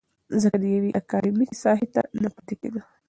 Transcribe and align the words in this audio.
ځکه 0.41 0.57
يوې 0.75 0.91
اکادميکې 1.01 1.55
ساحې 1.63 1.87
ته 1.93 2.01
نه 2.21 2.29
پاتې 2.35 2.53
کېده. 2.61 2.81